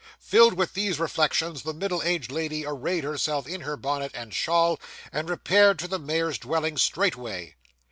Filled 0.19 0.55
with 0.55 0.73
these 0.73 0.99
reflections, 0.99 1.61
the 1.61 1.75
middle 1.75 2.01
aged 2.01 2.31
lady 2.31 2.65
arrayed 2.65 3.03
herself 3.03 3.45
in 3.47 3.61
her 3.61 3.77
bonnet 3.77 4.09
and 4.15 4.33
shawl, 4.33 4.79
and 5.13 5.29
repaired 5.29 5.77
to 5.77 5.87
the 5.87 5.99
mayor's 5.99 6.39
dwelling 6.39 6.75
straightway. 6.75 7.53